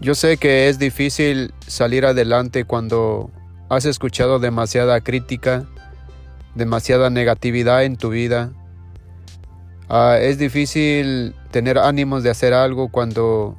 Yo 0.00 0.14
sé 0.14 0.36
que 0.36 0.68
es 0.68 0.78
difícil 0.78 1.54
salir 1.66 2.04
adelante 2.04 2.64
cuando 2.64 3.30
has 3.70 3.86
escuchado 3.86 4.38
demasiada 4.38 5.00
crítica, 5.00 5.66
demasiada 6.54 7.08
negatividad 7.08 7.84
en 7.84 7.96
tu 7.96 8.10
vida. 8.10 8.52
Ah, 9.88 10.18
es 10.20 10.38
difícil 10.38 11.34
tener 11.50 11.78
ánimos 11.78 12.22
de 12.22 12.30
hacer 12.30 12.52
algo 12.52 12.90
cuando 12.90 13.56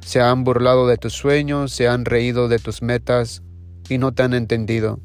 se 0.00 0.20
han 0.20 0.44
burlado 0.44 0.88
de 0.88 0.96
tus 0.96 1.12
sueños, 1.12 1.72
se 1.72 1.88
han 1.88 2.06
reído 2.06 2.48
de 2.48 2.58
tus 2.58 2.80
metas 2.80 3.42
y 3.88 3.98
no 3.98 4.12
te 4.12 4.22
han 4.22 4.32
entendido. 4.32 4.98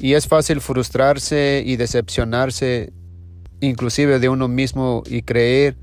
Y 0.00 0.14
es 0.14 0.26
fácil 0.26 0.60
frustrarse 0.60 1.62
y 1.64 1.76
decepcionarse 1.76 2.92
inclusive 3.60 4.18
de 4.18 4.28
uno 4.28 4.48
mismo 4.48 5.04
y 5.06 5.22
creer 5.22 5.76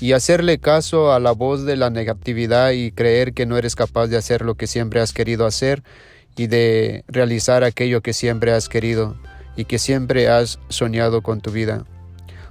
y 0.00 0.12
hacerle 0.12 0.58
caso 0.58 1.12
a 1.12 1.20
la 1.20 1.32
voz 1.32 1.64
de 1.64 1.76
la 1.76 1.90
negatividad 1.90 2.70
y 2.70 2.90
creer 2.90 3.34
que 3.34 3.44
no 3.44 3.58
eres 3.58 3.76
capaz 3.76 4.06
de 4.06 4.16
hacer 4.16 4.42
lo 4.42 4.54
que 4.54 4.66
siempre 4.66 5.00
has 5.00 5.12
querido 5.12 5.44
hacer 5.46 5.82
y 6.36 6.46
de 6.46 7.04
realizar 7.06 7.64
aquello 7.64 8.00
que 8.00 8.14
siempre 8.14 8.52
has 8.52 8.68
querido 8.68 9.16
y 9.56 9.66
que 9.66 9.78
siempre 9.78 10.28
has 10.28 10.58
soñado 10.70 11.20
con 11.20 11.42
tu 11.42 11.50
vida. 11.50 11.84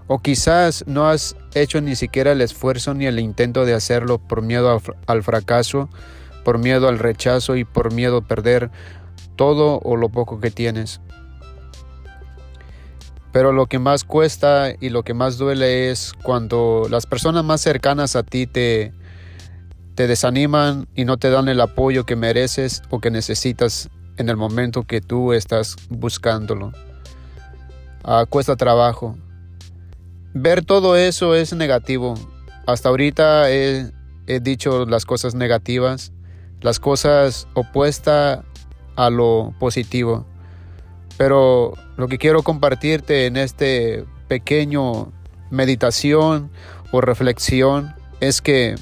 O 0.05 0.19
quizás 0.19 0.83
no 0.87 1.09
has 1.09 1.35
hecho 1.55 1.81
ni 1.81 1.95
siquiera 1.95 2.33
el 2.33 2.41
esfuerzo 2.41 2.93
ni 2.93 3.07
el 3.07 3.19
intento 3.19 3.65
de 3.65 3.73
hacerlo 3.73 4.19
por 4.19 4.43
miedo 4.43 4.81
al 5.07 5.23
fracaso, 5.23 5.89
por 6.43 6.59
miedo 6.59 6.87
al 6.87 6.99
rechazo 6.99 7.55
y 7.55 7.63
por 7.63 7.93
miedo 7.93 8.17
a 8.17 8.27
perder 8.27 8.69
todo 9.35 9.79
o 9.83 9.95
lo 9.95 10.09
poco 10.09 10.39
que 10.39 10.51
tienes. 10.51 11.01
Pero 13.31 13.51
lo 13.51 13.67
que 13.67 13.79
más 13.79 14.03
cuesta 14.03 14.73
y 14.79 14.89
lo 14.89 15.03
que 15.03 15.13
más 15.13 15.37
duele 15.37 15.91
es 15.91 16.13
cuando 16.23 16.87
las 16.89 17.05
personas 17.05 17.43
más 17.43 17.61
cercanas 17.61 18.15
a 18.15 18.23
ti 18.23 18.47
te, 18.47 18.91
te 19.95 20.07
desaniman 20.07 20.87
y 20.95 21.05
no 21.05 21.17
te 21.17 21.29
dan 21.29 21.47
el 21.47 21.61
apoyo 21.61 22.05
que 22.05 22.15
mereces 22.15 22.81
o 22.89 22.99
que 22.99 23.11
necesitas 23.11 23.89
en 24.17 24.29
el 24.29 24.37
momento 24.37 24.83
que 24.83 25.01
tú 25.01 25.33
estás 25.33 25.75
buscándolo. 25.89 26.71
Ah, 28.03 28.25
cuesta 28.27 28.55
trabajo. 28.55 29.17
Ver 30.33 30.63
todo 30.63 30.95
eso 30.95 31.35
es 31.35 31.53
negativo. 31.53 32.15
Hasta 32.65 32.89
ahorita 32.89 33.51
he, 33.51 33.91
he 34.27 34.39
dicho 34.39 34.85
las 34.85 35.05
cosas 35.05 35.35
negativas, 35.35 36.11
las 36.61 36.79
cosas 36.79 37.47
opuestas 37.53 38.39
a 38.95 39.09
lo 39.09 39.53
positivo. 39.59 40.25
Pero 41.19 41.73
lo 41.97 42.07
que 42.07 42.17
quiero 42.17 42.43
compartirte 42.43 43.25
en 43.25 43.35
este 43.35 44.05
pequeño 44.29 45.11
meditación 45.49 46.49
o 46.93 47.01
reflexión 47.01 47.93
es 48.21 48.41
que 48.41 48.75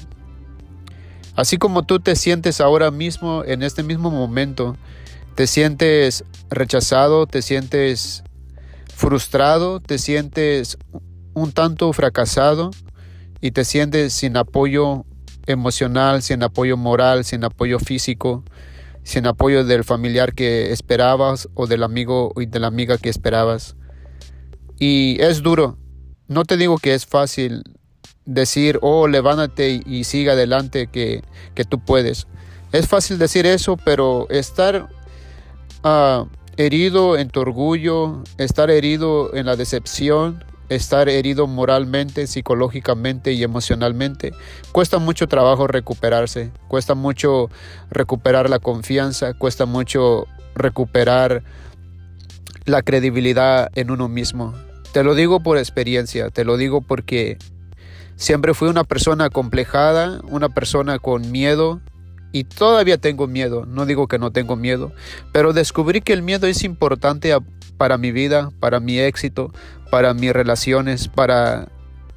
así 1.34 1.58
como 1.58 1.82
tú 1.82 1.98
te 1.98 2.14
sientes 2.14 2.60
ahora 2.60 2.92
mismo, 2.92 3.42
en 3.44 3.64
este 3.64 3.82
mismo 3.82 4.12
momento, 4.12 4.76
te 5.34 5.48
sientes 5.48 6.24
rechazado, 6.48 7.26
te 7.26 7.42
sientes 7.42 8.22
frustrado, 8.94 9.80
te 9.80 9.98
sientes 9.98 10.78
un 11.34 11.50
tanto 11.50 11.92
fracasado 11.92 12.70
y 13.40 13.50
te 13.50 13.64
sientes 13.64 14.12
sin 14.12 14.36
apoyo 14.36 15.04
emocional, 15.46 16.22
sin 16.22 16.44
apoyo 16.44 16.76
moral, 16.76 17.24
sin 17.24 17.42
apoyo 17.42 17.80
físico, 17.80 18.44
sin 19.08 19.26
apoyo 19.26 19.64
del 19.64 19.84
familiar 19.84 20.34
que 20.34 20.70
esperabas 20.70 21.48
o 21.54 21.66
del 21.66 21.82
amigo 21.82 22.34
y 22.36 22.44
de 22.44 22.60
la 22.60 22.66
amiga 22.66 22.98
que 22.98 23.08
esperabas. 23.08 23.74
Y 24.78 25.16
es 25.22 25.42
duro. 25.42 25.78
No 26.26 26.44
te 26.44 26.58
digo 26.58 26.76
que 26.76 26.92
es 26.92 27.06
fácil 27.06 27.62
decir, 28.26 28.78
oh, 28.82 29.08
levántate 29.08 29.80
y 29.86 30.04
siga 30.04 30.34
adelante 30.34 30.88
que, 30.88 31.22
que 31.54 31.64
tú 31.64 31.82
puedes. 31.82 32.26
Es 32.70 32.86
fácil 32.86 33.16
decir 33.16 33.46
eso, 33.46 33.78
pero 33.78 34.28
estar 34.28 34.90
ah, 35.84 36.26
herido 36.58 37.16
en 37.16 37.30
tu 37.30 37.40
orgullo, 37.40 38.22
estar 38.36 38.70
herido 38.70 39.34
en 39.34 39.46
la 39.46 39.56
decepción, 39.56 40.44
estar 40.68 41.08
herido 41.08 41.46
moralmente, 41.46 42.26
psicológicamente 42.26 43.32
y 43.32 43.42
emocionalmente. 43.42 44.32
Cuesta 44.72 44.98
mucho 44.98 45.26
trabajo 45.26 45.66
recuperarse, 45.66 46.50
cuesta 46.68 46.94
mucho 46.94 47.50
recuperar 47.90 48.50
la 48.50 48.58
confianza, 48.58 49.34
cuesta 49.34 49.66
mucho 49.66 50.26
recuperar 50.54 51.42
la 52.64 52.82
credibilidad 52.82 53.70
en 53.74 53.90
uno 53.90 54.08
mismo. 54.08 54.54
Te 54.92 55.04
lo 55.04 55.14
digo 55.14 55.40
por 55.40 55.58
experiencia, 55.58 56.30
te 56.30 56.44
lo 56.44 56.56
digo 56.56 56.80
porque 56.80 57.38
siempre 58.16 58.54
fui 58.54 58.68
una 58.68 58.84
persona 58.84 59.30
complejada, 59.30 60.20
una 60.28 60.48
persona 60.48 60.98
con 60.98 61.30
miedo, 61.30 61.80
y 62.32 62.44
todavía 62.44 62.98
tengo 62.98 63.26
miedo, 63.26 63.64
no 63.66 63.86
digo 63.86 64.06
que 64.06 64.18
no 64.18 64.30
tengo 64.30 64.56
miedo, 64.56 64.92
pero 65.32 65.52
descubrí 65.52 66.00
que 66.00 66.12
el 66.12 66.22
miedo 66.22 66.46
es 66.46 66.62
importante 66.62 67.32
para 67.78 67.96
mi 67.96 68.12
vida, 68.12 68.50
para 68.60 68.80
mi 68.80 68.98
éxito, 68.98 69.52
para 69.90 70.12
mis 70.12 70.32
relaciones, 70.32 71.08
para 71.08 71.68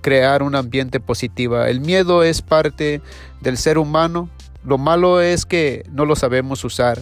crear 0.01 0.43
un 0.43 0.55
ambiente 0.55 0.99
positivo. 0.99 1.63
El 1.63 1.79
miedo 1.79 2.23
es 2.23 2.41
parte 2.41 3.01
del 3.39 3.57
ser 3.57 3.77
humano. 3.77 4.29
Lo 4.65 4.77
malo 4.77 5.21
es 5.21 5.45
que 5.45 5.85
no 5.91 6.05
lo 6.05 6.15
sabemos 6.15 6.65
usar. 6.65 6.99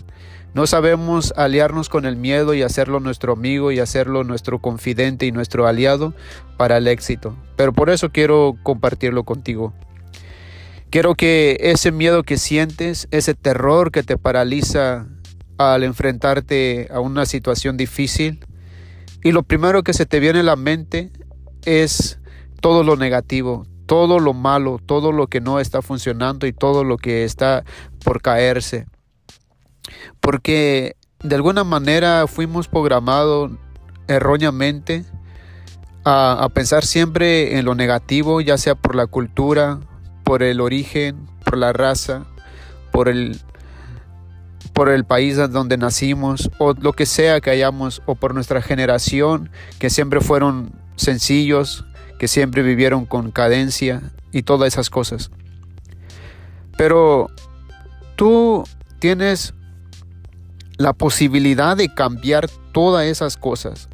No 0.53 0.65
sabemos 0.67 1.33
aliarnos 1.37 1.89
con 1.89 2.05
el 2.05 2.15
miedo 2.15 2.53
y 2.53 2.63
hacerlo 2.63 2.99
nuestro 2.99 3.33
amigo 3.33 3.71
y 3.71 3.79
hacerlo 3.79 4.23
nuestro 4.23 4.59
confidente 4.59 5.25
y 5.25 5.31
nuestro 5.31 5.67
aliado 5.67 6.13
para 6.57 6.77
el 6.77 6.87
éxito. 6.87 7.35
Pero 7.55 7.71
por 7.71 7.89
eso 7.89 8.09
quiero 8.09 8.55
compartirlo 8.63 9.23
contigo. 9.23 9.73
Quiero 10.89 11.13
que 11.13 11.57
ese 11.59 11.91
miedo 11.91 12.23
que 12.23 12.37
sientes, 12.37 13.07
ese 13.11 13.35
terror 13.35 13.91
que 13.91 14.01
te 14.01 14.17
paraliza 14.17 15.05
al 15.59 15.83
enfrentarte 15.83 16.87
a 16.91 16.99
una 16.99 17.27
situación 17.27 17.77
difícil, 17.77 18.39
y 19.23 19.31
lo 19.31 19.43
primero 19.43 19.83
que 19.83 19.93
se 19.93 20.05
te 20.05 20.19
viene 20.19 20.39
a 20.39 20.43
la 20.43 20.55
mente 20.55 21.11
es 21.65 22.19
todo 22.61 22.83
lo 22.83 22.95
negativo, 22.95 23.65
todo 23.85 24.19
lo 24.19 24.33
malo, 24.33 24.79
todo 24.85 25.11
lo 25.11 25.27
que 25.27 25.41
no 25.41 25.59
está 25.59 25.81
funcionando 25.81 26.47
y 26.47 26.53
todo 26.53 26.83
lo 26.83 26.97
que 26.97 27.23
está 27.23 27.63
por 28.03 28.21
caerse. 28.21 28.85
Porque 30.19 30.95
de 31.21 31.35
alguna 31.35 31.63
manera 31.63 32.27
fuimos 32.27 32.67
programados 32.67 33.51
erróneamente 34.07 35.05
a, 36.05 36.47
pensar 36.53 36.85
siempre 36.85 37.57
en 37.57 37.65
lo 37.65 37.75
negativo, 37.75 38.41
ya 38.41 38.57
sea 38.57 38.75
por 38.75 38.95
la 38.95 39.07
cultura, 39.07 39.79
por 40.23 40.43
el 40.43 40.61
origen, 40.61 41.27
por 41.45 41.57
la 41.57 41.73
raza, 41.73 42.25
por 42.91 43.09
el 43.09 43.41
por 44.79 44.87
el 44.87 45.03
país 45.03 45.35
donde 45.35 45.75
nacimos 45.75 46.49
o 46.57 46.71
lo 46.71 46.93
que 46.93 47.05
sea 47.05 47.41
que 47.41 47.49
hayamos 47.49 48.01
o 48.05 48.15
por 48.15 48.33
nuestra 48.33 48.61
generación 48.61 49.49
que 49.77 49.89
siempre 49.89 50.21
fueron 50.21 50.71
sencillos, 50.95 51.83
que 52.17 52.29
siempre 52.29 52.61
vivieron 52.61 53.05
con 53.05 53.31
cadencia 53.31 54.01
y 54.31 54.43
todas 54.43 54.69
esas 54.69 54.89
cosas. 54.89 55.31
Pero 56.77 57.29
tú 58.15 58.63
tienes 58.99 59.53
la 60.77 60.93
posibilidad 60.93 61.75
de 61.75 61.93
cambiar 61.93 62.49
todas 62.71 63.05
esas 63.05 63.35
cosas. 63.35 63.89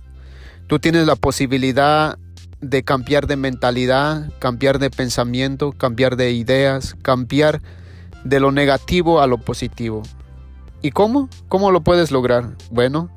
Tú 0.67 0.77
tienes 0.77 1.07
la 1.07 1.15
posibilidad 1.15 2.19
de 2.61 2.83
cambiar 2.83 3.25
de 3.25 3.37
mentalidad, 3.37 4.31
cambiar 4.37 4.77
de 4.77 4.91
pensamiento, 4.91 5.71
cambiar 5.71 6.15
de 6.15 6.33
ideas, 6.33 6.95
cambiar 7.01 7.63
de 8.23 8.39
lo 8.39 8.51
negativo 8.51 9.19
a 9.19 9.25
lo 9.25 9.39
positivo. 9.39 10.03
¿Y 10.85 10.91
cómo? 10.91 11.29
¿Cómo 11.47 11.71
lo 11.71 11.81
puedes 11.81 12.11
lograr? 12.11 12.51
Bueno, 12.69 13.09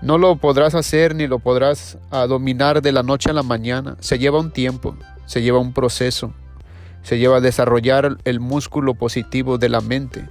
no 0.00 0.16
lo 0.16 0.36
podrás 0.36 0.74
hacer 0.74 1.14
ni 1.14 1.26
lo 1.26 1.38
podrás 1.38 1.98
ah, 2.10 2.26
dominar 2.26 2.80
de 2.80 2.92
la 2.92 3.02
noche 3.02 3.28
a 3.28 3.34
la 3.34 3.42
mañana. 3.42 3.98
Se 4.00 4.18
lleva 4.18 4.40
un 4.40 4.50
tiempo, 4.50 4.96
se 5.26 5.42
lleva 5.42 5.58
un 5.58 5.74
proceso, 5.74 6.32
se 7.02 7.18
lleva 7.18 7.36
a 7.36 7.40
desarrollar 7.42 8.16
el 8.24 8.40
músculo 8.40 8.94
positivo 8.94 9.58
de 9.58 9.68
la 9.68 9.82
mente. 9.82 10.26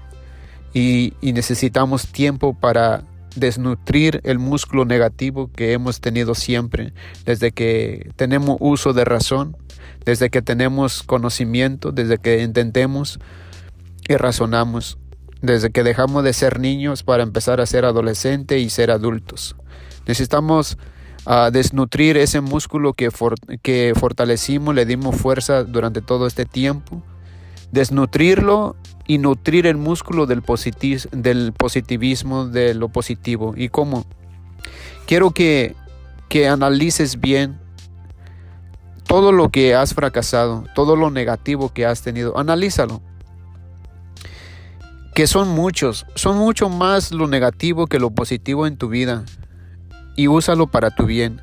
Y, 0.74 1.14
y 1.22 1.32
necesitamos 1.34 2.08
tiempo 2.08 2.56
para 2.56 3.04
desnutrir 3.36 4.20
el 4.24 4.40
músculo 4.40 4.84
negativo 4.84 5.52
que 5.56 5.74
hemos 5.74 6.02
tenido 6.02 6.34
siempre, 6.34 6.92
desde 7.24 7.52
que 7.52 8.10
tenemos 8.16 8.58
uso 8.62 8.94
de 8.94 9.06
razón, 9.06 9.56
desde 10.06 10.32
que 10.32 10.42
tenemos 10.42 11.04
conocimiento, 11.04 11.92
desde 11.92 12.18
que 12.18 12.42
entendemos 12.42 13.20
y 14.10 14.16
razonamos 14.16 14.98
desde 15.46 15.72
que 15.72 15.84
dejamos 15.84 16.24
de 16.24 16.34
ser 16.34 16.60
niños 16.60 17.04
para 17.04 17.24
empezar 17.24 17.62
a 17.62 17.66
ser 17.66 17.86
adolescentes 17.86 18.62
y 18.62 18.70
ser 18.70 18.92
adultos. 18.92 19.56
Necesitamos 20.08 20.78
ah, 21.26 21.50
desnutrir 21.52 22.18
ese 22.18 22.42
músculo 22.42 22.94
que, 22.94 23.12
fortalecimos, 23.96 24.76
le 24.76 24.86
dimos 24.86 25.16
fuerza 25.16 25.64
durante 25.64 26.02
todo 26.02 26.28
este 26.28 26.46
tiempo, 26.46 27.02
desnutrirlo 27.72 28.76
y 29.08 29.18
nutrir 29.18 29.68
el 29.68 29.78
músculo 29.78 30.26
del, 30.26 30.44
del 31.12 31.54
positivismo, 31.54 32.48
de 32.48 32.74
lo 32.74 32.90
positivo. 32.90 33.54
¿Y 33.56 33.70
cómo? 33.70 34.06
Quiero 35.06 35.32
que 35.32 35.76
analices 36.50 37.20
bien 37.20 37.60
todo 39.08 39.32
lo 39.32 39.50
que 39.50 39.76
has 39.76 39.94
fracasado, 39.94 40.66
todo 40.74 40.96
lo 40.96 41.12
negativo 41.12 41.72
que 41.72 41.86
has 41.86 42.02
tenido. 42.02 42.38
Analízalo 42.38 43.02
que 45.16 45.28
son 45.28 45.48
muchos, 45.48 46.06
son 46.16 46.38
mucho 46.38 46.68
más 46.68 47.14
lo 47.14 47.28
negativo 47.28 47.88
que 47.88 48.00
lo 48.00 48.12
positivo 48.12 48.68
en 48.68 48.76
tu 48.76 48.90
vida. 48.90 49.24
Y 50.18 50.28
úsalo 50.28 50.68
para 50.68 50.92
tu 50.92 51.06
bien. 51.06 51.42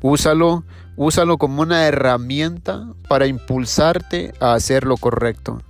Úsalo, 0.00 0.62
úsalo 0.96 1.36
como 1.36 1.62
una 1.62 1.84
herramienta 1.84 2.86
para 3.08 3.26
impulsarte 3.26 4.34
a 4.38 4.54
hacer 4.54 4.84
lo 4.84 4.96
correcto. 4.96 5.60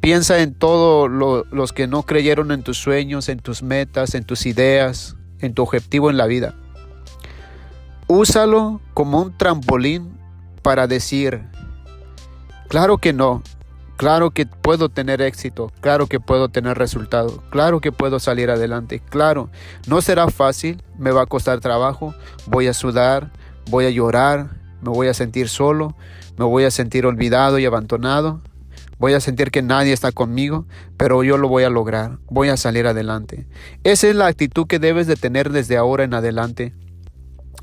Piensa 0.00 0.40
en 0.40 0.54
todos 0.54 1.08
los 1.52 1.72
que 1.72 1.86
no 1.86 2.02
creyeron 2.02 2.50
en 2.50 2.64
tus 2.64 2.78
sueños, 2.78 3.28
en 3.28 3.38
tus 3.38 3.62
metas, 3.62 4.16
en 4.16 4.24
tus 4.24 4.44
ideas, 4.44 5.14
en 5.38 5.54
tu 5.54 5.62
objetivo 5.62 6.10
en 6.10 6.16
la 6.16 6.26
vida. 6.26 6.56
Úsalo 8.08 8.80
como 8.92 9.22
un 9.22 9.38
trampolín 9.38 10.18
para 10.62 10.88
decir, 10.88 11.44
claro 12.68 12.98
que 12.98 13.12
no, 13.12 13.44
claro 13.96 14.30
que 14.30 14.46
puedo 14.46 14.88
tener 14.88 15.20
éxito, 15.20 15.72
claro 15.80 16.06
que 16.06 16.20
puedo 16.20 16.48
tener 16.48 16.78
resultado, 16.78 17.42
claro 17.50 17.80
que 17.80 17.92
puedo 17.92 18.20
salir 18.20 18.50
adelante, 18.50 19.00
claro, 19.10 19.50
no 19.86 20.00
será 20.02 20.28
fácil, 20.28 20.82
me 20.98 21.10
va 21.10 21.22
a 21.22 21.26
costar 21.26 21.60
trabajo, 21.60 22.14
voy 22.46 22.66
a 22.66 22.74
sudar, 22.74 23.30
voy 23.70 23.86
a 23.86 23.90
llorar, 23.90 24.50
me 24.82 24.90
voy 24.90 25.08
a 25.08 25.14
sentir 25.14 25.48
solo, 25.48 25.96
me 26.36 26.44
voy 26.44 26.64
a 26.64 26.70
sentir 26.70 27.06
olvidado 27.06 27.58
y 27.58 27.66
abandonado, 27.66 28.40
voy 28.98 29.14
a 29.14 29.20
sentir 29.20 29.50
que 29.50 29.62
nadie 29.62 29.92
está 29.92 30.12
conmigo, 30.12 30.66
pero 30.96 31.22
yo 31.24 31.38
lo 31.38 31.48
voy 31.48 31.64
a 31.64 31.70
lograr, 31.70 32.18
voy 32.28 32.48
a 32.48 32.56
salir 32.56 32.86
adelante. 32.86 33.46
Esa 33.82 34.08
es 34.08 34.16
la 34.16 34.26
actitud 34.26 34.66
que 34.66 34.78
debes 34.78 35.06
de 35.06 35.16
tener 35.16 35.50
desde 35.50 35.76
ahora 35.76 36.04
en 36.04 36.14
adelante 36.14 36.72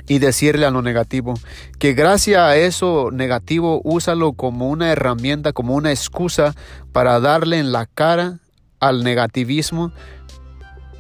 y 0.07 0.19
decirle 0.19 0.65
a 0.65 0.71
lo 0.71 0.81
negativo 0.81 1.33
que 1.80 1.94
gracias 1.94 2.39
a 2.39 2.56
eso 2.56 3.09
negativo 3.12 3.81
úsalo 3.83 4.33
como 4.33 4.69
una 4.69 4.92
herramienta, 4.92 5.53
como 5.53 5.75
una 5.75 5.92
excusa 5.92 6.56
para 6.92 7.19
darle 7.19 7.59
en 7.59 7.71
la 7.71 7.86
cara 7.86 8.39
al 8.80 9.03
negativismo, 9.03 9.92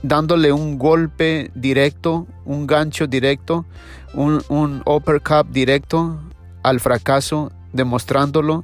dándole 0.03 0.51
un 0.51 0.77
golpe 0.77 1.51
directo, 1.55 2.27
un 2.45 2.67
gancho 2.67 3.07
directo, 3.07 3.65
un, 4.13 4.41
un 4.49 4.83
uppercut 4.85 5.47
directo 5.49 6.19
al 6.63 6.79
fracaso, 6.79 7.51
demostrándolo 7.73 8.63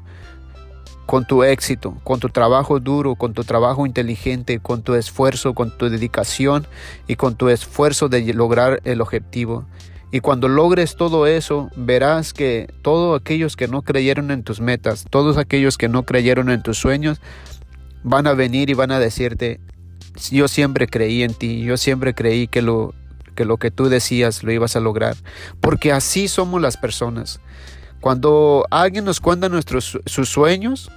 con 1.07 1.25
tu 1.25 1.43
éxito, 1.43 1.97
con 2.03 2.19
tu 2.19 2.29
trabajo 2.29 2.79
duro, 2.79 3.15
con 3.15 3.33
tu 3.33 3.43
trabajo 3.43 3.85
inteligente, 3.85 4.59
con 4.59 4.83
tu 4.83 4.93
esfuerzo, 4.93 5.53
con 5.53 5.75
tu 5.75 5.89
dedicación 5.89 6.67
y 7.07 7.15
con 7.15 7.35
tu 7.35 7.47
esfuerzo 7.47 8.09
de 8.09 8.33
lograr 8.33 8.81
el 8.83 9.01
objetivo. 9.01 9.65
Y 10.11 10.21
cuando 10.21 10.47
logres 10.47 10.95
todo 10.95 11.27
eso, 11.27 11.69
verás 11.75 12.33
que 12.33 12.73
todos 12.81 13.19
aquellos 13.19 13.55
que 13.55 13.67
no 13.67 13.81
creyeron 13.81 14.31
en 14.31 14.43
tus 14.43 14.61
metas, 14.61 15.05
todos 15.09 15.37
aquellos 15.37 15.77
que 15.77 15.89
no 15.89 16.03
creyeron 16.03 16.49
en 16.49 16.63
tus 16.63 16.77
sueños, 16.77 17.19
van 18.03 18.25
a 18.27 18.33
venir 18.33 18.69
y 18.69 18.73
van 18.73 18.91
a 18.91 18.99
decirte, 18.99 19.59
yo 20.31 20.47
siempre 20.47 20.87
creí 20.87 21.23
en 21.23 21.33
ti, 21.33 21.61
yo 21.61 21.75
siempre 21.75 22.13
creí 22.13 22.47
que 22.47 22.61
lo 22.61 22.93
que, 23.35 23.71
tú 23.71 23.89
decías 23.89 24.43
lo 24.43 24.51
ibas 24.51 24.75
a 24.75 24.79
lograr. 24.79 25.15
Porque 25.61 25.91
así 25.91 26.27
somos 26.27 26.61
las 26.61 26.77
personas. 26.77 27.39
Cuando 28.01 28.65
alguien 28.71 29.05
nos 29.05 29.19
cuenta 29.19 29.49
nuestros 29.49 29.99
sus 30.05 30.29
sueños, 30.29 30.91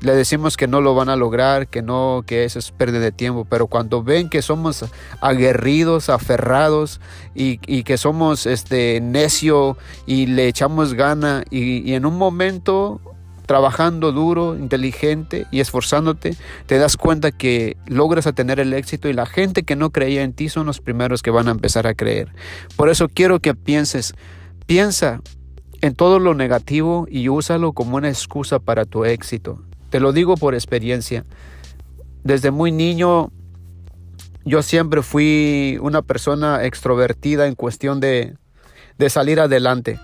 le 0.00 0.14
decimos 0.14 0.56
que 0.56 0.68
no 0.68 0.80
lo 0.80 0.94
van 0.94 1.08
a 1.08 1.16
lograr, 1.16 1.68
que 1.68 1.82
no, 1.82 2.22
que 2.26 2.44
eso 2.44 2.58
es 2.58 2.70
pérdida 2.70 3.00
de 3.00 3.12
tiempo, 3.12 3.44
pero 3.48 3.66
cuando 3.66 4.02
ven 4.02 4.28
que 4.28 4.42
somos 4.42 4.84
aguerridos, 5.20 6.08
aferrados 6.08 7.00
y, 7.34 7.58
que 7.58 7.96
somos 7.96 8.46
este 8.46 9.00
necio 9.00 9.76
y 10.06 10.26
le 10.26 10.48
echamos 10.48 10.94
gana 10.94 11.44
y, 11.50 11.94
en 11.94 12.06
un 12.06 12.16
momento 12.16 13.00
trabajando 13.46 14.12
duro, 14.12 14.56
inteligente 14.56 15.46
y 15.50 15.60
esforzándote, 15.60 16.36
te 16.66 16.76
das 16.76 16.98
cuenta 16.98 17.32
que 17.32 17.78
logras 17.86 18.26
a 18.26 18.34
tener 18.34 18.60
el 18.60 18.74
éxito 18.74 19.08
y 19.08 19.14
la 19.14 19.24
gente 19.24 19.62
que 19.62 19.74
no 19.74 19.90
creía 19.90 20.22
en 20.22 20.34
ti 20.34 20.50
son 20.50 20.66
los 20.66 20.80
primeros 20.80 21.22
que 21.22 21.30
van 21.30 21.48
a 21.48 21.52
empezar 21.52 21.86
a 21.86 21.94
creer. 21.94 22.30
Por 22.76 22.90
eso 22.90 23.08
quiero 23.08 23.40
que 23.40 23.54
pienses, 23.54 24.14
piensa 24.66 25.22
en 25.80 25.94
todo 25.94 26.18
lo 26.18 26.34
negativo 26.34 27.06
y 27.10 27.30
úsalo 27.30 27.72
como 27.72 27.96
una 27.96 28.10
excusa 28.10 28.58
para 28.58 28.84
tu 28.84 29.06
éxito. 29.06 29.62
Te 29.90 30.00
lo 30.00 30.12
digo 30.12 30.36
por 30.36 30.54
experiencia. 30.54 31.24
Desde 32.24 32.50
muy 32.50 32.72
niño 32.72 33.30
yo 34.44 34.62
siempre 34.62 35.02
fui 35.02 35.78
una 35.82 36.02
persona 36.02 36.64
extrovertida 36.64 37.46
en 37.46 37.54
cuestión 37.54 38.00
de, 38.00 38.36
salir 39.08 39.40
adelante, 39.40 40.00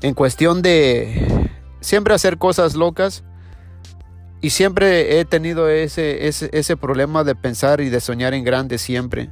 en 0.00 0.14
cuestión 0.14 0.62
de 0.62 1.50
siempre 1.80 2.14
hacer 2.14 2.38
cosas 2.38 2.74
locas 2.74 3.22
y 4.40 4.50
siempre 4.50 5.20
he 5.20 5.24
tenido 5.24 5.68
ese, 5.68 6.26
ese, 6.26 6.48
ese 6.52 6.76
problema 6.76 7.22
de 7.22 7.34
pensar 7.34 7.80
y 7.80 7.90
de 7.90 8.00
soñar 8.00 8.34
en 8.34 8.44
grande 8.44 8.78
siempre. 8.78 9.30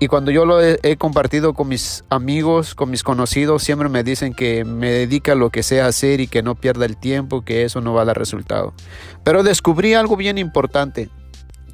Y 0.00 0.08
cuando 0.08 0.30
yo 0.30 0.44
lo 0.44 0.60
he, 0.60 0.96
compartido 0.96 1.54
con 1.54 1.68
mis 1.68 2.04
amigos, 2.10 2.74
con 2.74 2.90
mis 2.90 3.02
conocidos, 3.02 3.62
siempre 3.62 3.88
me 3.88 4.02
dicen 4.02 4.34
que 4.34 4.64
me 4.64 4.90
dedique 4.90 5.30
a 5.30 5.34
lo 5.36 5.50
que 5.50 5.62
sea 5.62 5.86
hacer 5.86 6.20
y 6.20 6.26
que 6.26 6.42
no 6.42 6.56
pierda 6.56 6.84
el 6.84 6.96
tiempo, 6.96 7.44
que 7.44 7.64
eso 7.64 7.80
no 7.80 7.94
va 7.94 8.02
a 8.02 8.04
dar 8.04 8.18
resultado. 8.18 8.74
Pero 9.22 9.42
descubrí 9.42 9.94
algo 9.94 10.16
bien 10.16 10.36
importante, 10.36 11.10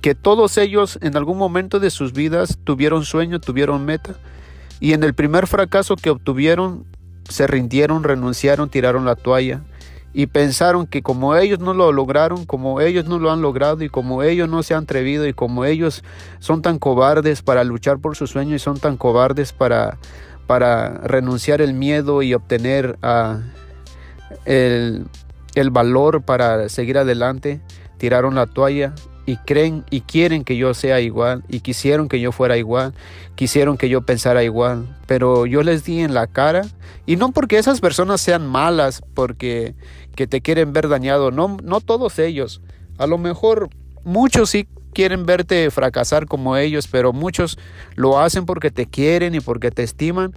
que 0.03 0.15
todos 0.15 0.59
ellos 0.59 0.99
en 1.03 1.17
algún 1.17 1.39
momento 1.39 1.81
de 1.81 1.91
sus 1.91 2.13
vidas 2.13 2.59
tuvieron 2.63 3.05
sueño, 3.05 3.41
tuvieron 3.41 3.85
meta, 3.85 4.15
y 4.81 4.93
en 4.93 5.03
el 5.03 5.15
primer 5.15 5.47
fracaso 5.47 5.97
que 5.97 6.11
obtuvieron, 6.11 6.85
se 7.29 7.47
rindieron, 7.47 8.05
renunciaron, 8.05 8.69
tiraron 8.69 9.07
la 9.07 9.17
toalla 9.17 9.63
y 10.13 10.27
pensaron 10.27 10.87
que 10.87 11.03
como 11.03 11.37
ellos 11.37 11.61
no 11.61 11.75
lo 11.75 11.93
lograron, 11.93 12.45
como 12.45 12.81
ellos 12.81 13.07
no 13.07 13.19
lo 13.19 13.31
han 13.31 13.43
logrado 13.43 13.83
y 13.85 13.89
como 13.89 14.23
ellos 14.23 14.49
no 14.49 14.63
se 14.63 14.75
han 14.75 14.85
atrevido 14.85 15.27
y 15.27 15.33
como 15.33 15.65
ellos 15.65 16.03
son 16.41 16.63
tan 16.63 16.79
cobardes 16.79 17.43
para 17.43 17.63
luchar 17.65 17.99
por 17.99 18.17
sus 18.17 18.31
sueños 18.31 18.57
y 18.61 18.65
son 18.65 18.79
tan 18.79 18.97
cobardes 18.97 19.53
para, 19.53 19.99
para 20.47 20.99
renunciar 20.99 21.61
el 21.61 21.75
miedo 21.75 22.23
y 22.23 22.35
obtener 22.35 22.99
uh, 23.03 23.41
el, 24.47 25.07
el 25.55 25.71
valor 25.71 26.23
para 26.23 26.69
seguir 26.69 26.99
adelante, 26.99 27.61
tiraron 27.99 28.35
la 28.35 28.47
toalla 28.47 28.95
y 29.27 29.37
creen 29.37 29.85
y 29.91 30.01
quieren 30.03 30.45
que 30.45 30.57
yo 30.57 30.75
sea 30.75 31.01
igual 31.01 31.45
y 31.49 31.61
quisieron 31.61 32.09
que 32.09 32.21
yo 32.21 32.33
fuera 32.33 32.57
igual, 32.57 32.95
quisieron 33.35 33.77
que 33.77 33.89
yo 33.89 34.03
pensara 34.03 34.43
igual, 34.43 34.97
pero 35.07 35.47
yo 35.47 35.63
les 35.63 35.85
di 35.85 36.01
en 36.01 36.15
la 36.15 36.27
cara 36.27 36.63
y 37.07 37.17
no 37.17 37.33
porque 37.33 37.59
esas 37.59 37.81
personas 37.81 38.21
sean 38.21 38.47
malas, 38.47 39.03
porque 39.15 39.75
que 40.15 40.27
te 40.27 40.41
quieren 40.41 40.73
ver 40.73 40.89
dañado, 40.89 41.31
no 41.31 41.57
no 41.63 41.81
todos 41.81 42.19
ellos. 42.19 42.61
A 42.99 43.07
lo 43.07 43.19
mejor 43.19 43.71
muchos 44.05 44.51
sí 44.51 44.69
quieren 44.93 45.25
verte 45.27 45.71
fracasar 45.71 46.27
como 46.27 46.57
ellos, 46.57 46.89
pero 46.89 47.13
muchos 47.13 47.59
lo 47.95 48.19
hacen 48.19 48.47
porque 48.47 48.71
te 48.71 48.87
quieren 48.87 49.35
y 49.35 49.41
porque 49.41 49.71
te 49.71 49.83
estiman 49.83 50.35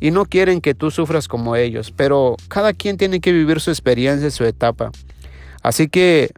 y 0.00 0.10
no 0.10 0.26
quieren 0.26 0.60
que 0.60 0.74
tú 0.74 0.90
sufras 0.90 1.28
como 1.28 1.56
ellos, 1.56 1.92
pero 1.94 2.36
cada 2.48 2.72
quien 2.72 2.96
tiene 2.96 3.20
que 3.20 3.32
vivir 3.32 3.60
su 3.60 3.70
experiencia, 3.70 4.30
su 4.30 4.44
etapa. 4.44 4.92
Así 5.62 5.88
que 5.88 6.30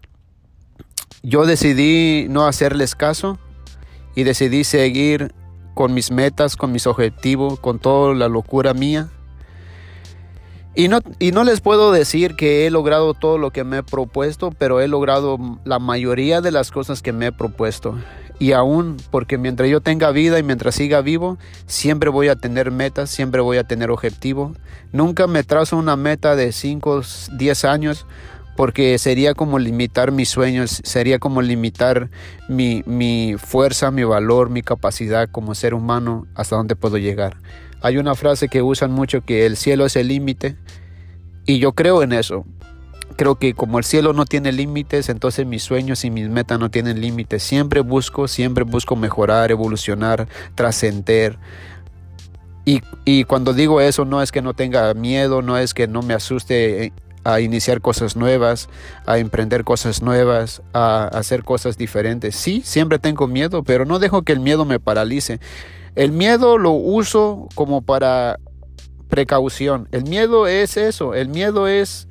yo 1.23 1.47
decidí 1.47 2.27
no 2.29 2.47
hacerles 2.47 2.95
caso 2.95 3.39
y 4.15 4.25
decidí 4.25 4.65
seguir 4.65 5.35
con 5.75 5.95
mis 5.95 6.11
metas, 6.11 6.57
con 6.57 6.73
mis 6.73 6.87
objetivos, 6.87 7.61
con 7.61 7.79
toda 7.79 8.15
la 8.15 8.29
locura 8.29 8.75
mía. 8.75 9.09
Y 10.75 10.89
no, 10.89 11.01
y 11.19 11.33
no 11.33 11.45
les 11.45 11.61
puedo 11.61 11.93
decir 11.93 12.37
que 12.37 12.67
he 12.67 12.71
logrado 12.71 13.15
todo 13.15 13.39
lo 13.39 13.51
que 13.51 13.65
me 13.65 13.79
he 13.79 13.83
propuesto, 13.83 14.51
pero 14.51 14.81
he 14.81 14.89
logrado 14.89 15.39
la 15.65 15.79
mayoría 15.79 16.41
de 16.41 16.53
las 16.53 16.71
cosas 16.71 17.03
que 17.03 17.13
me 17.13 17.27
he 17.27 17.33
propuesto. 17.33 17.99
Y 18.39 18.53
aún 18.53 18.97
porque 19.11 19.39
mientras 19.39 19.69
yo 19.69 19.81
tenga 19.81 20.13
vida 20.13 20.39
y 20.39 20.45
mientras 20.45 20.77
siga 20.77 21.01
vivo, 21.01 21.39
siempre 21.67 22.11
voy 22.11 22.29
a 22.29 22.37
tener 22.37 22.71
metas, 22.71 23.11
siempre 23.11 23.41
voy 23.41 23.59
a 23.59 23.65
tener 23.65 23.91
objetivos. 23.91 24.57
Nunca 24.93 25.27
me 25.27 25.43
trazo 25.43 25.77
una 25.77 25.97
meta 25.97 26.37
de 26.37 26.53
5, 26.53 27.03
10 27.33 27.65
años 27.65 28.07
porque 28.59 28.99
sería 28.99 29.35
como 29.35 29.61
limitar 29.61 30.11
mis 30.11 30.31
sueños, 30.31 30.81
sería 30.83 31.21
como 31.21 31.43
limitar 31.43 32.11
mi, 32.49 32.83
mi, 32.87 33.37
fuerza, 33.39 33.93
mi 33.93 34.03
valor, 34.03 34.51
mi 34.51 34.63
capacidad 34.63 35.29
como 35.31 35.55
ser 35.55 35.75
humano, 35.75 36.27
hasta 36.35 36.57
dónde 36.57 36.75
puedo 36.75 36.99
llegar. 36.99 37.37
Hay 37.83 37.99
una 37.99 38.17
frase 38.17 38.49
que 38.49 38.61
usan 38.61 38.91
mucho 38.91 39.21
que 39.21 39.47
el 39.47 39.57
cielo 39.57 39.87
es 39.87 39.95
el 39.95 40.09
límite 40.09 40.57
y 41.47 41.61
yo 41.61 41.71
creo 41.71 42.03
en 42.03 42.13
eso. 42.13 42.47
Creo 43.15 43.37
que 43.37 43.55
como 43.55 43.79
el 43.79 43.85
cielo 43.85 44.13
no 44.13 44.25
tiene 44.25 44.51
límites, 44.51 45.09
entonces 45.09 45.47
mis 45.47 45.63
sueños 45.63 46.05
y 46.05 46.11
mis 46.11 46.29
metas 46.29 46.59
no 46.59 46.69
tienen 46.69 47.01
límites. 47.01 47.45
Siempre 47.45 47.83
busco, 47.83 48.27
siempre 48.27 48.65
busco 48.65 48.97
mejorar, 48.97 49.53
evolucionar, 49.53 50.27
trascender. 50.57 51.39
Y, 52.65 52.83
y 53.05 53.23
cuando 53.23 53.53
digo 53.53 53.81
eso 53.81 54.05
no 54.05 54.21
es 54.21 54.33
que 54.33 54.43
no 54.43 54.53
tenga 54.55 54.93
miedo, 54.95 55.43
no 55.43 55.59
es 55.59 55.75
que 55.75 55.87
no 55.87 56.03
me 56.03 56.13
asuste 56.13 56.93
a 57.29 57.41
iniciar 57.41 57.83
cosas 57.83 58.17
nuevas, 58.17 58.71
a 59.05 59.19
emprender 59.19 59.63
cosas 59.63 60.01
nuevas, 60.01 60.63
a 60.73 61.09
hacer 61.09 61.45
cosas 61.45 61.77
diferentes. 61.77 62.35
Sí, 62.35 62.63
siempre 62.65 62.99
tengo 62.99 63.27
miedo, 63.27 63.63
pero 63.63 63.85
no 63.85 63.99
dejo 63.99 64.23
que 64.23 64.33
el 64.33 64.41
miedo 64.41 64.65
me 64.65 64.81
paralice. 64.81 65.39
El 65.95 66.13
miedo 66.13 66.57
lo 66.57 66.71
uso 66.71 67.49
como 67.55 67.83
para 67.83 68.41
precaución. 69.09 69.89
El 69.93 70.05
miedo 70.05 70.47
es 70.47 70.79
eso, 70.79 71.15
el 71.15 71.29
miedo 71.29 71.69
es 71.69 72.09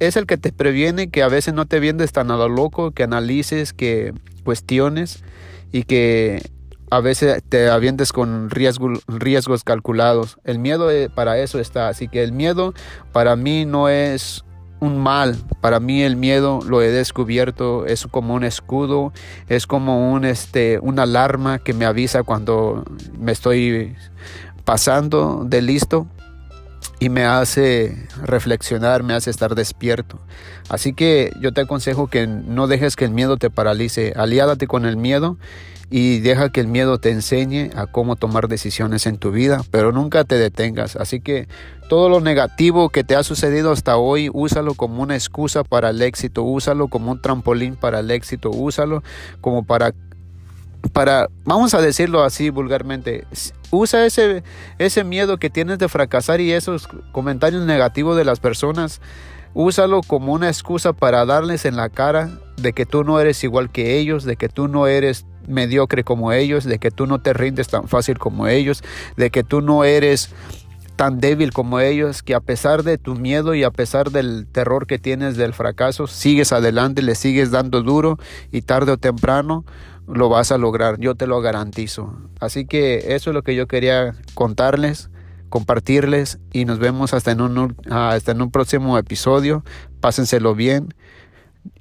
es 0.00 0.16
el 0.16 0.26
que 0.26 0.36
te 0.36 0.52
previene 0.52 1.10
que 1.10 1.22
a 1.22 1.28
veces 1.28 1.54
no 1.54 1.66
te 1.66 1.80
vienes 1.80 2.12
tan 2.12 2.30
a 2.30 2.36
lo 2.36 2.48
loco, 2.48 2.92
que 2.92 3.02
analices, 3.02 3.72
que 3.72 4.12
cuestiones 4.44 5.24
y 5.72 5.84
que 5.84 6.42
a 6.90 7.00
veces 7.00 7.42
te 7.48 7.68
avientes 7.68 8.12
con 8.12 8.50
riesgos, 8.50 9.64
calculados. 9.64 10.38
El 10.44 10.58
miedo 10.58 10.90
eh, 10.90 11.08
para 11.08 11.38
eso 11.38 11.58
está. 11.58 11.88
Así 11.88 12.06
que 12.06 12.22
el 12.22 12.32
miedo 12.32 12.74
para 13.12 13.34
mí 13.34 13.64
no 13.64 13.88
es 13.88 14.44
un 14.80 14.98
mal. 14.98 15.36
Para 15.60 15.80
mí 15.80 16.02
el 16.02 16.16
miedo 16.16 16.60
lo 16.66 16.82
he 16.82 16.90
descubierto, 16.90 17.86
es 17.86 18.06
como 18.06 18.34
un 18.34 18.44
escudo, 18.44 19.12
es 19.48 19.66
como 19.66 20.12
un 20.12 20.24
este 20.24 20.78
una 20.80 21.02
alarma 21.02 21.58
que 21.58 21.72
me 21.72 21.84
avisa 21.84 22.22
cuando 22.22 22.84
me 23.18 23.32
estoy 23.32 23.96
pasando 24.64 25.42
de 25.44 25.62
listo 25.62 26.06
y 27.00 27.08
me 27.08 27.24
hace 27.24 28.08
reflexionar, 28.22 29.02
me 29.02 29.14
hace 29.14 29.30
estar 29.30 29.54
despierto. 29.54 30.18
Así 30.68 30.92
que 30.92 31.32
yo 31.40 31.52
te 31.52 31.62
aconsejo 31.62 32.08
que 32.08 32.26
no 32.26 32.66
dejes 32.66 32.96
que 32.96 33.04
el 33.04 33.12
miedo 33.12 33.36
te 33.36 33.50
paralice, 33.50 34.12
aliádate 34.16 34.66
con 34.66 34.84
el 34.84 34.96
miedo 34.96 35.38
y 35.90 36.20
deja 36.20 36.50
que 36.50 36.60
el 36.60 36.66
miedo 36.66 36.98
te 36.98 37.10
enseñe 37.10 37.70
a 37.74 37.86
cómo 37.86 38.16
tomar 38.16 38.48
decisiones 38.48 39.06
en 39.06 39.16
tu 39.16 39.30
vida, 39.30 39.62
pero 39.70 39.92
nunca 39.92 40.24
te 40.24 40.36
detengas. 40.36 40.96
Así 40.96 41.20
que 41.20 41.48
todo 41.88 42.08
lo 42.08 42.20
negativo 42.20 42.90
que 42.90 43.04
te 43.04 43.16
ha 43.16 43.22
sucedido 43.22 43.72
hasta 43.72 43.96
hoy, 43.96 44.30
úsalo 44.32 44.74
como 44.74 45.02
una 45.02 45.14
excusa 45.14 45.64
para 45.64 45.90
el 45.90 46.02
éxito, 46.02 46.42
úsalo 46.42 46.88
como 46.88 47.12
un 47.12 47.22
trampolín 47.22 47.76
para 47.76 48.00
el 48.00 48.10
éxito, 48.10 48.50
úsalo 48.50 49.02
como 49.40 49.64
para 49.64 49.94
para, 50.92 51.28
vamos 51.44 51.74
a 51.74 51.80
decirlo 51.80 52.22
así 52.22 52.50
vulgarmente, 52.50 53.26
usa 53.70 54.06
ese, 54.06 54.44
ese 54.78 55.02
miedo 55.02 55.36
que 55.38 55.50
tienes 55.50 55.78
de 55.78 55.88
fracasar 55.88 56.40
y 56.40 56.52
esos 56.52 56.88
comentarios 57.12 57.66
negativos 57.66 58.16
de 58.16 58.24
las 58.24 58.38
personas, 58.38 59.00
úsalo 59.54 60.02
como 60.02 60.32
una 60.32 60.48
excusa 60.48 60.92
para 60.92 61.26
darles 61.26 61.64
en 61.64 61.76
la 61.76 61.88
cara 61.88 62.30
de 62.56 62.72
que 62.72 62.86
tú 62.86 63.02
no 63.02 63.20
eres 63.20 63.42
igual 63.44 63.70
que 63.70 63.98
ellos, 63.98 64.24
de 64.24 64.36
que 64.36 64.48
tú 64.48 64.68
no 64.68 64.86
eres 64.86 65.26
mediocre 65.48 66.04
como 66.04 66.32
ellos, 66.32 66.64
de 66.64 66.78
que 66.78 66.90
tú 66.90 67.06
no 67.06 67.20
te 67.20 67.32
rindes 67.32 67.68
tan 67.68 67.88
fácil 67.88 68.18
como 68.18 68.46
ellos, 68.46 68.82
de 69.16 69.30
que 69.30 69.42
tú 69.42 69.60
no 69.60 69.84
eres 69.84 70.30
tan 70.96 71.20
débil 71.20 71.52
como 71.52 71.78
ellos, 71.78 72.22
que 72.24 72.34
a 72.34 72.40
pesar 72.40 72.82
de 72.82 72.98
tu 72.98 73.14
miedo 73.14 73.54
y 73.54 73.62
a 73.62 73.70
pesar 73.70 74.10
del 74.10 74.48
terror 74.50 74.86
que 74.86 74.98
tienes 74.98 75.36
del 75.36 75.54
fracaso, 75.54 76.08
sigues 76.08 76.52
adelante, 76.52 77.02
le 77.02 77.14
sigues 77.14 77.52
dando 77.52 77.82
duro 77.82 78.18
y 78.50 78.62
tarde 78.62 78.92
o 78.92 78.96
temprano 78.96 79.64
lo 80.08 80.28
vas 80.28 80.50
a 80.52 80.58
lograr, 80.58 80.98
yo 80.98 81.14
te 81.14 81.26
lo 81.26 81.40
garantizo. 81.40 82.16
Así 82.40 82.66
que 82.66 83.14
eso 83.14 83.30
es 83.30 83.34
lo 83.34 83.42
que 83.42 83.54
yo 83.54 83.68
quería 83.68 84.14
contarles, 84.34 85.10
compartirles 85.50 86.38
y 86.52 86.64
nos 86.64 86.78
vemos 86.78 87.14
hasta 87.14 87.30
en 87.30 87.42
un, 87.42 87.76
hasta 87.90 88.32
en 88.32 88.42
un 88.42 88.50
próximo 88.50 88.98
episodio. 88.98 89.64
Pásenselo 90.00 90.54
bien 90.54 90.94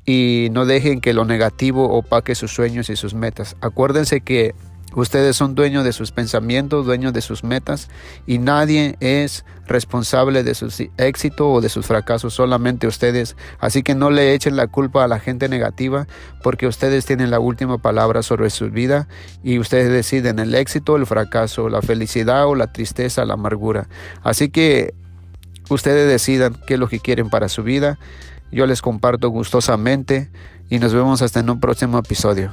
y 0.06 0.50
no 0.52 0.66
dejen 0.66 1.02
que 1.02 1.14
lo 1.14 1.26
negativo 1.26 1.90
opaque 1.90 2.36
sus 2.36 2.54
sueños 2.54 2.90
y 2.90 2.96
sus 2.96 3.14
metas. 3.14 3.56
Acuérdense 3.62 4.22
que 4.22 4.56
ustedes 4.96 5.36
son 5.36 5.54
dueños 5.54 5.84
de 5.84 5.94
sus 5.94 6.12
pensamientos, 6.12 6.86
dueños 6.86 7.14
de 7.14 7.22
sus 7.22 7.44
metas 7.44 7.90
y 8.26 8.40
nadie 8.40 8.96
es 9.00 9.46
responsable 9.68 10.44
de 10.44 10.56
su 10.56 10.68
éxito 10.98 11.52
o 11.52 11.62
de 11.62 11.70
sus 11.70 11.86
fracasos, 11.86 12.34
solamente 12.34 12.88
ustedes. 12.88 13.36
Así 13.60 13.84
que 13.84 13.96
no 13.96 14.10
le 14.10 14.34
echen 14.34 14.56
la 14.56 14.68
culpa 14.68 15.04
a 15.04 15.08
la 15.08 15.20
gente 15.20 15.50
negativa 15.50 16.08
porque 16.42 16.68
ustedes 16.68 17.06
tienen 17.06 17.30
la 17.30 17.40
última 17.40 17.78
palabra 17.78 18.24
sobre 18.24 18.50
su 18.50 18.72
vida 18.72 19.08
y 19.44 19.60
ustedes 19.60 19.92
deciden 19.92 20.40
el 20.40 20.56
éxito, 20.56 20.96
el 20.96 21.06
fracaso, 21.06 21.70
la 21.70 21.82
felicidad 21.82 22.48
o 22.48 22.56
la 22.56 22.72
tristeza, 22.72 23.26
la 23.26 23.34
amargura. 23.34 23.90
Así 24.24 24.50
que 24.50 24.94
ustedes 25.70 26.10
decidan 26.10 26.56
qué 26.66 26.76
es 26.76 26.80
lo 26.80 26.88
que 26.88 27.00
quieren 27.00 27.30
para 27.30 27.50
su 27.50 27.64
vida. 27.64 28.00
Yo 28.52 28.66
les 28.66 28.82
comparto 28.82 29.30
gustosamente 29.30 30.30
y 30.70 30.80
nos 30.80 30.94
vemos 30.94 31.22
hasta 31.22 31.40
en 31.40 31.50
un 31.50 31.60
próximo 31.60 31.98
episodio. 32.00 32.52